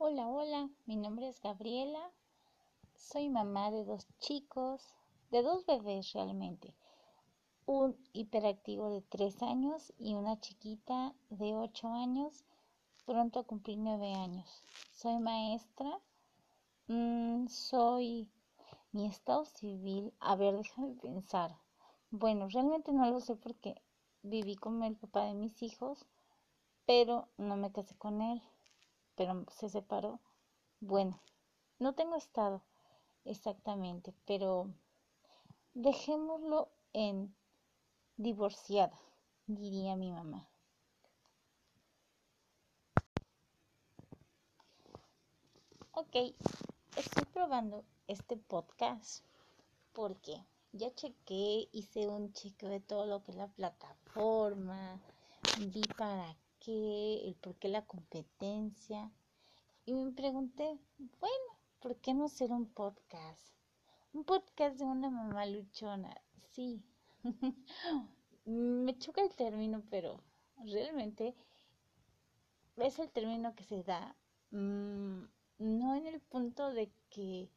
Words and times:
Hola, 0.00 0.28
hola, 0.28 0.70
mi 0.86 0.94
nombre 0.94 1.28
es 1.28 1.40
Gabriela, 1.40 2.12
soy 2.94 3.28
mamá 3.28 3.72
de 3.72 3.84
dos 3.84 4.06
chicos, 4.20 4.94
de 5.32 5.42
dos 5.42 5.66
bebés 5.66 6.12
realmente, 6.12 6.72
un 7.66 7.96
hiperactivo 8.12 8.90
de 8.90 9.02
tres 9.02 9.42
años 9.42 9.92
y 9.98 10.14
una 10.14 10.38
chiquita 10.38 11.16
de 11.30 11.56
ocho 11.56 11.88
años, 11.88 12.44
pronto 13.06 13.40
a 13.40 13.42
cumplir 13.42 13.78
nueve 13.78 14.14
años. 14.14 14.62
Soy 14.92 15.18
maestra, 15.18 15.98
mm, 16.86 17.48
soy 17.48 18.28
mi 18.92 19.06
estado 19.06 19.46
civil, 19.46 20.14
a 20.20 20.36
ver, 20.36 20.56
déjame 20.56 20.94
pensar. 20.94 21.58
Bueno, 22.12 22.46
realmente 22.48 22.92
no 22.92 23.10
lo 23.10 23.18
sé 23.18 23.34
porque 23.34 23.82
viví 24.22 24.54
con 24.54 24.80
el 24.84 24.94
papá 24.94 25.24
de 25.24 25.34
mis 25.34 25.60
hijos, 25.60 26.06
pero 26.86 27.26
no 27.36 27.56
me 27.56 27.72
casé 27.72 27.96
con 27.96 28.22
él 28.22 28.40
pero 29.18 29.44
se 29.50 29.68
separó. 29.68 30.20
Bueno, 30.80 31.20
no 31.80 31.94
tengo 31.94 32.14
estado 32.14 32.62
exactamente, 33.24 34.14
pero 34.24 34.70
dejémoslo 35.74 36.68
en 36.92 37.34
divorciada, 38.16 38.96
diría 39.48 39.96
mi 39.96 40.12
mamá. 40.12 40.48
Ok, 45.92 46.14
estoy 46.94 47.24
probando 47.34 47.84
este 48.06 48.36
podcast 48.36 49.24
porque 49.92 50.46
ya 50.70 50.94
chequé, 50.94 51.68
hice 51.72 52.06
un 52.06 52.32
chequeo 52.32 52.68
de 52.68 52.78
todo 52.78 53.04
lo 53.06 53.24
que 53.24 53.32
es 53.32 53.36
la 53.36 53.48
plataforma, 53.48 55.00
vi 55.58 55.82
para 55.96 56.36
el 56.66 57.36
por 57.36 57.56
qué 57.56 57.68
la 57.68 57.86
competencia. 57.86 59.10
Y 59.86 59.94
me 59.94 60.12
pregunté, 60.12 60.78
bueno, 61.20 61.58
¿por 61.80 61.96
qué 61.96 62.14
no 62.14 62.26
hacer 62.26 62.50
un 62.52 62.66
podcast? 62.66 63.54
Un 64.12 64.24
podcast 64.24 64.76
de 64.76 64.84
una 64.84 65.10
mamá 65.10 65.46
luchona, 65.46 66.14
sí. 66.50 66.82
me 68.44 68.98
choca 68.98 69.22
el 69.22 69.34
término, 69.34 69.82
pero 69.90 70.22
realmente 70.64 71.34
es 72.76 72.98
el 72.98 73.10
término 73.10 73.54
que 73.54 73.64
se 73.64 73.82
da, 73.82 74.16
mm, 74.50 75.22
no 75.58 75.94
en 75.96 76.06
el 76.06 76.20
punto 76.20 76.72
de 76.72 76.90
que 77.10 77.50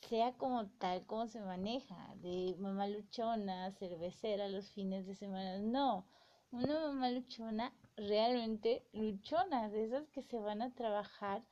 sea 0.00 0.32
como 0.32 0.66
tal 0.78 1.06
como 1.06 1.26
se 1.26 1.40
maneja, 1.40 2.14
de 2.16 2.56
mamá 2.58 2.86
luchona, 2.86 3.72
cervecera 3.72 4.48
los 4.48 4.70
fines 4.70 5.06
de 5.06 5.14
semana, 5.14 5.58
no, 5.58 6.06
una 6.52 6.80
mamá 6.80 7.10
luchona 7.10 7.72
realmente 7.96 8.84
luchona, 8.92 9.70
de 9.70 9.84
esas 9.84 10.06
que 10.10 10.22
se 10.22 10.38
van 10.38 10.60
a 10.60 10.74
trabajar 10.74 11.42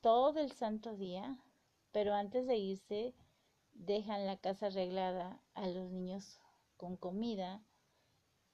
todo 0.00 0.40
el 0.40 0.50
santo 0.52 0.96
día, 0.96 1.38
pero 1.92 2.14
antes 2.14 2.46
de 2.46 2.56
irse 2.56 3.14
dejan 3.74 4.24
la 4.24 4.38
casa 4.38 4.66
arreglada 4.66 5.42
a 5.52 5.68
los 5.68 5.90
niños 5.90 6.40
con 6.78 6.96
comida 6.96 7.62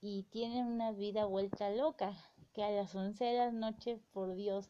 y 0.01 0.23
tienen 0.23 0.67
una 0.67 0.91
vida 0.91 1.23
vuelta 1.23 1.69
loca, 1.69 2.13
que 2.51 2.63
a 2.63 2.71
las 2.71 2.93
11 2.93 3.23
de 3.23 3.37
la 3.37 3.51
noche, 3.51 3.97
por 4.11 4.35
Dios, 4.35 4.67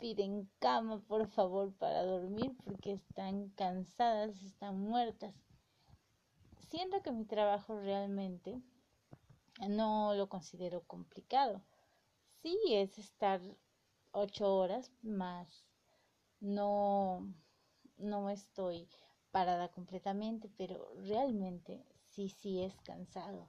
piden 0.00 0.50
cama, 0.58 1.00
por 1.06 1.28
favor, 1.28 1.72
para 1.74 2.02
dormir 2.02 2.56
porque 2.64 2.94
están 2.94 3.50
cansadas, 3.50 4.42
están 4.42 4.80
muertas. 4.80 5.34
Siento 6.68 7.00
que 7.02 7.12
mi 7.12 7.24
trabajo 7.26 7.78
realmente 7.78 8.60
no 9.68 10.14
lo 10.14 10.28
considero 10.28 10.82
complicado. 10.82 11.62
Sí, 12.42 12.58
es 12.70 12.98
estar 12.98 13.40
ocho 14.12 14.56
horas 14.56 14.90
más. 15.02 15.66
No, 16.40 17.26
no 17.96 18.30
estoy 18.30 18.88
parada 19.30 19.68
completamente, 19.68 20.50
pero 20.56 20.92
realmente 21.02 21.84
sí, 22.10 22.28
sí 22.28 22.62
es 22.62 22.74
cansado. 22.82 23.48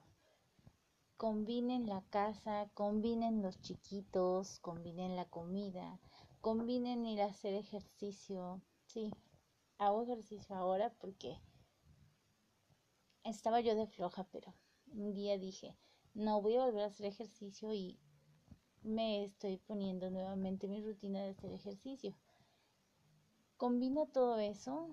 Combinen 1.16 1.86
la 1.86 2.02
casa, 2.10 2.70
combinen 2.74 3.42
los 3.42 3.60
chiquitos, 3.60 4.60
combinen 4.60 5.16
la 5.16 5.24
comida, 5.24 5.98
combinen 6.40 7.04
ir 7.06 7.20
a 7.22 7.26
hacer 7.26 7.54
ejercicio. 7.54 8.62
Sí, 8.86 9.12
hago 9.78 10.02
ejercicio 10.02 10.54
ahora 10.54 10.90
porque 11.00 11.40
estaba 13.24 13.60
yo 13.60 13.74
de 13.74 13.86
floja, 13.86 14.24
pero 14.32 14.54
un 14.92 15.12
día 15.12 15.38
dije, 15.38 15.76
no 16.14 16.40
voy 16.42 16.56
a 16.56 16.64
volver 16.64 16.82
a 16.82 16.86
hacer 16.86 17.06
ejercicio 17.06 17.72
y 17.72 17.98
me 18.82 19.24
estoy 19.24 19.58
poniendo 19.58 20.10
nuevamente 20.10 20.68
mi 20.68 20.82
rutina 20.82 21.22
de 21.22 21.30
hacer 21.30 21.52
ejercicio. 21.52 22.14
Combina 23.56 24.06
todo 24.06 24.38
eso 24.38 24.88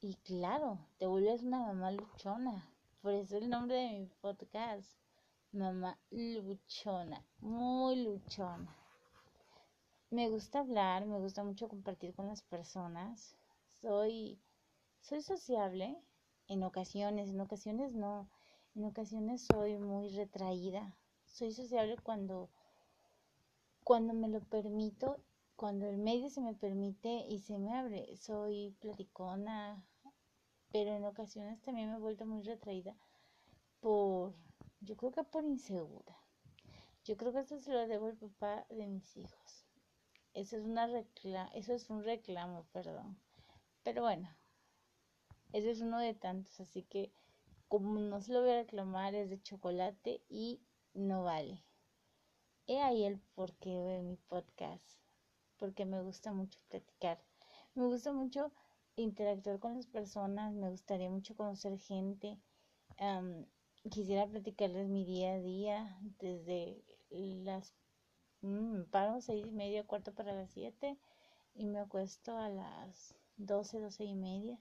y 0.00 0.14
claro, 0.24 0.78
te 0.98 1.06
vuelves 1.06 1.42
una 1.42 1.60
mamá 1.60 1.90
luchona. 1.90 2.70
Por 3.02 3.12
eso 3.12 3.36
el 3.36 3.48
nombre 3.48 3.76
de 3.76 4.00
mi 4.00 4.06
podcast, 4.20 4.98
mamá 5.52 5.98
luchona, 6.10 7.24
muy 7.40 7.96
luchona. 8.04 8.76
Me 10.10 10.28
gusta 10.28 10.60
hablar, 10.60 11.06
me 11.06 11.18
gusta 11.18 11.42
mucho 11.42 11.68
compartir 11.68 12.14
con 12.14 12.28
las 12.28 12.42
personas. 12.42 13.36
Soy 13.80 14.40
soy 15.06 15.22
sociable 15.22 15.96
en 16.48 16.64
ocasiones, 16.64 17.28
en 17.30 17.40
ocasiones 17.40 17.94
no 17.94 18.28
en 18.76 18.84
ocasiones 18.84 19.46
soy 19.50 19.78
muy 19.78 20.10
retraída. 20.10 20.94
Soy 21.24 21.50
sociable 21.52 21.96
cuando, 22.02 22.50
cuando 23.82 24.12
me 24.12 24.28
lo 24.28 24.40
permito, 24.40 25.18
cuando 25.56 25.86
el 25.86 25.96
medio 25.96 26.28
se 26.28 26.42
me 26.42 26.52
permite 26.52 27.24
y 27.26 27.40
se 27.40 27.58
me 27.58 27.74
abre. 27.74 28.14
Soy 28.18 28.76
platicona, 28.80 29.82
pero 30.72 30.92
en 30.92 31.06
ocasiones 31.06 31.60
también 31.62 31.88
me 31.88 31.96
he 31.96 32.00
vuelto 32.00 32.26
muy 32.26 32.42
retraída 32.42 32.94
por, 33.80 34.34
yo 34.80 34.94
creo 34.96 35.10
que 35.10 35.24
por 35.24 35.44
insegura. 35.44 36.14
Yo 37.04 37.16
creo 37.16 37.32
que 37.32 37.40
esto 37.40 37.58
se 37.58 37.72
lo 37.72 37.86
debo 37.86 38.06
al 38.06 38.16
papá 38.16 38.66
de 38.68 38.86
mis 38.86 39.16
hijos. 39.16 39.64
Eso 40.34 40.58
es, 40.58 40.64
una 40.64 40.86
recla 40.86 41.50
eso 41.54 41.72
es 41.72 41.88
un 41.88 42.04
reclamo, 42.04 42.66
perdón. 42.72 43.18
Pero 43.82 44.02
bueno, 44.02 44.28
ese 45.54 45.70
es 45.70 45.80
uno 45.80 45.98
de 45.98 46.12
tantos, 46.12 46.60
así 46.60 46.82
que 46.82 47.10
como 47.68 47.98
no 47.98 48.20
se 48.20 48.32
lo 48.32 48.42
voy 48.42 48.50
a 48.50 48.62
reclamar, 48.62 49.14
es 49.14 49.30
de 49.30 49.42
chocolate 49.42 50.22
y 50.28 50.60
no 50.94 51.24
vale. 51.24 51.64
He 52.66 52.80
ahí 52.80 53.04
el 53.04 53.18
porqué 53.34 53.70
de 53.70 54.02
mi 54.02 54.16
podcast, 54.16 54.98
porque 55.56 55.84
me 55.84 56.02
gusta 56.02 56.32
mucho 56.32 56.58
platicar, 56.68 57.22
me 57.74 57.86
gusta 57.86 58.12
mucho 58.12 58.52
interactuar 58.96 59.58
con 59.58 59.74
las 59.76 59.86
personas, 59.86 60.52
me 60.54 60.70
gustaría 60.70 61.10
mucho 61.10 61.36
conocer 61.36 61.78
gente. 61.78 62.38
quisiera 63.90 64.26
platicarles 64.26 64.88
mi 64.88 65.04
día 65.04 65.34
a 65.34 65.40
día 65.40 65.98
desde 66.18 66.82
las 67.10 67.72
mmm, 68.40 68.82
paro 68.90 69.20
seis 69.20 69.46
y 69.46 69.50
media, 69.50 69.86
cuarto 69.86 70.14
para 70.14 70.32
las 70.32 70.50
siete 70.50 70.98
y 71.54 71.66
me 71.66 71.78
acuesto 71.78 72.36
a 72.36 72.48
las 72.48 73.14
doce, 73.36 73.80
doce 73.80 74.04
y 74.04 74.14
media 74.14 74.58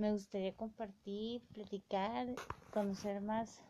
me 0.00 0.12
gustaría 0.12 0.56
compartir, 0.56 1.42
platicar, 1.52 2.26
conocer 2.72 3.20
más, 3.20 3.60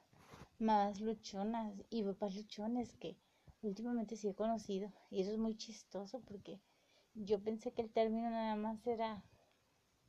más 0.60 1.00
luchonas 1.00 1.74
y 1.90 2.04
papás 2.04 2.36
luchones 2.36 2.92
que 3.00 3.16
últimamente 3.62 4.14
sí 4.14 4.28
he 4.28 4.34
conocido. 4.34 4.92
Y 5.10 5.22
eso 5.22 5.32
es 5.32 5.38
muy 5.38 5.56
chistoso 5.56 6.20
porque 6.20 6.60
yo 7.14 7.40
pensé 7.40 7.72
que 7.72 7.82
el 7.82 7.90
término 7.90 8.30
nada 8.30 8.54
más 8.54 8.86
era 8.86 9.24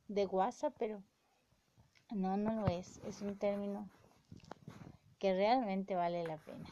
de 0.06 0.24
guasa 0.26 0.70
pero 0.70 1.02
no, 2.14 2.36
no 2.36 2.52
lo 2.52 2.68
es. 2.68 2.98
Es 3.04 3.20
un 3.20 3.36
término 3.36 3.88
que 5.18 5.34
realmente 5.34 5.96
vale 5.96 6.24
la 6.24 6.36
pena. 6.36 6.68